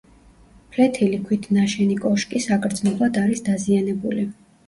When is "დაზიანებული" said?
3.51-4.27